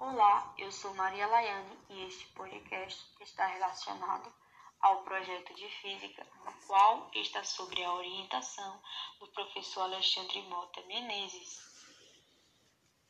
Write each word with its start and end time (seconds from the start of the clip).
Olá, 0.00 0.52
eu 0.58 0.72
sou 0.72 0.92
Maria 0.94 1.24
Laiane 1.28 1.78
e 1.88 2.06
este 2.06 2.26
podcast 2.32 3.00
está 3.20 3.46
relacionado 3.46 4.34
ao 4.80 5.02
projeto 5.04 5.54
de 5.54 5.68
física, 5.68 6.26
no 6.44 6.52
qual 6.66 7.08
está 7.14 7.44
sobre 7.44 7.82
a 7.84 7.92
orientação 7.94 8.82
do 9.20 9.28
professor 9.28 9.82
Alexandre 9.82 10.42
Mota 10.42 10.82
Menezes. 10.82 11.60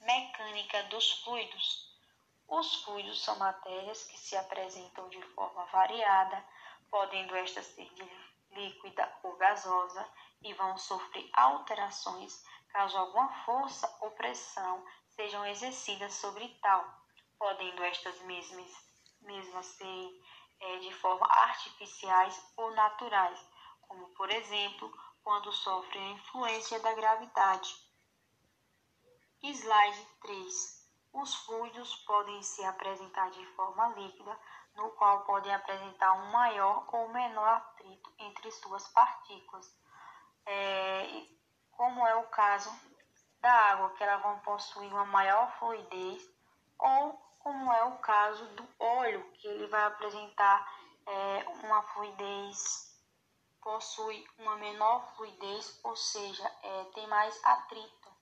Mecânica 0.01 0.83
dos 0.85 1.11
fluidos. 1.23 1.91
Os 2.47 2.75
fluidos 2.85 3.25
são 3.25 3.37
matérias 3.39 4.05
que 4.05 4.19
se 4.19 4.37
apresentam 4.37 5.09
de 5.09 5.23
forma 5.35 5.65
variada, 5.67 6.45
podendo 6.91 7.35
estas 7.35 7.65
ser 7.65 7.91
líquida 8.51 9.11
ou 9.23 9.35
gasosa, 9.37 10.07
e 10.43 10.53
vão 10.53 10.77
sofrer 10.77 11.31
alterações 11.33 12.45
caso 12.75 12.99
alguma 12.99 13.29
força 13.45 13.89
ou 14.01 14.11
pressão 14.11 14.85
sejam 15.07 15.47
exercidas 15.47 16.13
sobre 16.15 16.49
tal, 16.61 16.85
podendo 17.39 17.85
estas 17.85 18.21
mesmas, 18.23 18.69
mesmas 19.21 19.67
ser 19.67 20.23
é, 20.59 20.79
de 20.79 20.93
forma 20.95 21.25
artificiais 21.25 22.53
ou 22.57 22.73
naturais, 22.73 23.39
como 23.83 24.09
por 24.15 24.29
exemplo 24.29 24.93
quando 25.23 25.53
sofrem 25.53 26.03
a 26.03 26.13
influência 26.15 26.81
da 26.81 26.93
gravidade. 26.95 27.73
Slide 29.41 30.07
3. 30.21 30.85
Os 31.13 31.33
fluidos 31.47 31.95
podem 32.05 32.43
se 32.43 32.65
apresentar 32.65 33.31
de 33.31 33.47
forma 33.55 33.91
líquida, 33.91 34.37
no 34.75 34.91
qual 34.97 35.25
podem 35.25 35.55
apresentar 35.55 36.13
um 36.15 36.33
maior 36.33 36.89
ou 36.93 37.09
menor 37.11 37.47
atrito 37.47 38.13
entre 38.19 38.51
suas 38.51 38.89
partículas, 38.89 39.73
caso 42.35 42.71
da 43.41 43.53
água, 43.53 43.91
que 43.91 44.03
elas 44.03 44.21
vão 44.23 44.39
possuir 44.41 44.93
uma 44.93 45.05
maior 45.07 45.51
fluidez, 45.59 46.29
ou 46.79 47.13
como 47.39 47.73
é 47.73 47.85
o 47.85 47.99
caso 47.99 48.45
do 48.57 48.69
óleo, 48.79 49.23
que 49.35 49.47
ele 49.47 49.67
vai 49.69 49.85
apresentar 49.85 50.67
é, 51.07 51.47
uma 51.63 51.83
fluidez, 51.83 52.93
possui 53.63 54.27
uma 54.39 54.57
menor 54.57 55.15
fluidez, 55.15 55.81
ou 55.85 55.97
seja, 55.97 56.47
é, 56.63 56.85
tem 56.95 57.07
mais 57.07 57.39
atrito. 57.45 58.13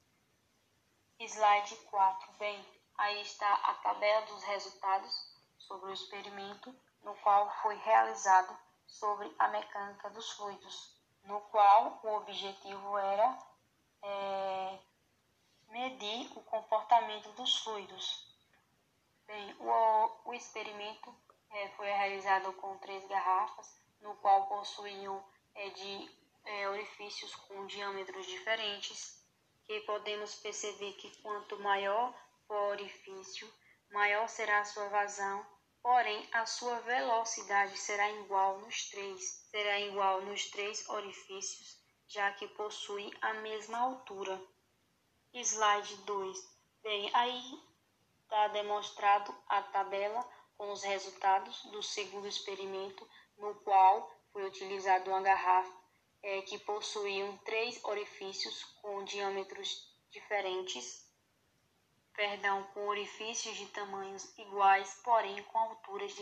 Slide 1.18 1.76
4. 1.76 2.32
Bem, 2.32 2.66
aí 2.98 3.22
está 3.22 3.54
a 3.54 3.74
tabela 3.74 4.26
dos 4.26 4.42
resultados 4.44 5.32
sobre 5.56 5.90
o 5.90 5.94
experimento 5.94 6.74
no 7.02 7.14
qual 7.16 7.50
foi 7.62 7.76
realizado 7.76 8.56
sobre 8.86 9.32
a 9.38 9.48
mecânica 9.48 10.10
dos 10.10 10.30
fluidos, 10.32 11.00
no 11.24 11.40
qual 11.42 12.00
o 12.02 12.16
objetivo 12.16 12.98
era 12.98 13.38
é, 14.02 14.78
medir 15.68 16.30
o 16.36 16.42
comportamento 16.92 17.32
dos 17.32 17.56
fluidos. 17.56 18.26
Bem, 19.26 19.56
o, 19.60 20.28
o 20.28 20.34
experimento 20.34 21.14
é, 21.50 21.68
foi 21.70 21.86
realizado 21.86 22.52
com 22.54 22.76
três 22.78 23.02
garrafas, 23.08 23.66
no 24.02 24.14
qual 24.16 24.46
possuíam 24.46 25.24
é, 25.54 25.70
de 25.70 26.10
é, 26.44 26.68
orifícios 26.68 27.34
com 27.34 27.66
diâmetros 27.66 28.26
diferentes, 28.26 29.24
que 29.64 29.80
podemos 29.80 30.34
perceber 30.34 30.92
que 30.94 31.16
quanto 31.22 31.58
maior 31.60 32.14
o 32.46 32.52
orifício, 32.52 33.50
maior 33.90 34.28
será 34.28 34.60
a 34.60 34.64
sua 34.66 34.88
vazão, 34.90 35.46
porém 35.80 36.28
a 36.30 36.44
sua 36.44 36.78
velocidade 36.80 37.74
será 37.78 38.10
igual 38.10 38.58
nos 38.58 38.90
três, 38.90 39.48
será 39.50 39.80
igual 39.80 40.20
nos 40.20 40.50
três 40.50 40.86
orifícios, 40.90 41.80
já 42.06 42.30
que 42.32 42.46
possuem 42.48 43.10
a 43.22 43.32
mesma 43.34 43.78
altura. 43.78 44.38
Slide 45.32 45.96
2. 46.04 46.61
Bem, 46.82 47.08
aí 47.14 47.62
está 48.24 48.48
demonstrado 48.48 49.32
a 49.46 49.62
tabela 49.62 50.28
com 50.58 50.72
os 50.72 50.82
resultados 50.82 51.62
do 51.66 51.80
segundo 51.80 52.26
experimento, 52.26 53.08
no 53.38 53.54
qual 53.60 54.10
foi 54.32 54.44
utilizado 54.44 55.08
uma 55.08 55.20
garrafa 55.20 55.72
é, 56.24 56.42
que 56.42 56.58
possuía 56.58 57.38
três 57.44 57.82
orifícios 57.84 58.64
com 58.82 59.04
diâmetros 59.04 59.96
diferentes, 60.10 61.08
perdão, 62.14 62.64
com 62.74 62.88
orifícios 62.88 63.56
de 63.56 63.66
tamanhos 63.66 64.36
iguais, 64.36 65.00
porém 65.04 65.40
com 65.44 65.58
alturas 65.58 66.12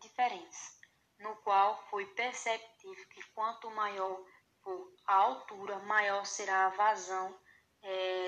diferentes, 0.00 0.78
no 1.18 1.34
qual 1.38 1.76
foi 1.90 2.06
perceptível 2.06 3.04
que 3.08 3.22
quanto 3.30 3.68
maior 3.72 4.24
for 4.62 4.92
a 5.08 5.14
altura, 5.16 5.80
maior 5.80 6.24
será 6.24 6.66
a 6.66 6.70
vazão 6.70 7.36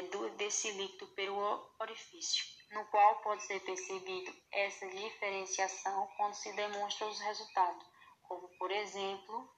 do, 0.03 0.29
líquido 0.29 1.07
pelo 1.09 1.71
orifício, 1.79 2.45
no 2.73 2.85
qual 2.87 3.21
pode 3.23 3.43
ser 3.45 3.61
percebido 3.61 4.35
essa 4.53 4.89
diferenciação 4.89 6.09
quando 6.17 6.35
se 6.35 6.53
demonstra 6.53 7.07
os 7.07 7.21
resultados, 7.21 7.87
como 8.23 8.49
por 8.59 8.71
exemplo 8.71 9.49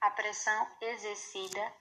a 0.00 0.10
pressão 0.10 0.68
exercida 0.80 1.72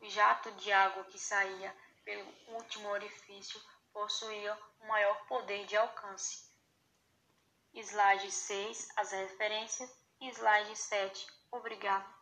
o 0.00 0.08
jato 0.08 0.50
de 0.52 0.72
água 0.72 1.04
que 1.04 1.18
saía 1.18 1.76
pelo 2.04 2.26
último 2.48 2.88
orifício 2.88 3.60
possuía 3.92 4.56
um 4.82 4.86
maior 4.86 5.26
poder 5.26 5.66
de 5.66 5.76
alcance. 5.76 6.48
Slide 7.74 8.30
6, 8.30 8.88
as 8.96 9.12
referências. 9.12 9.90
Slide 10.20 10.76
7, 10.76 11.26
obrigado. 11.50 12.19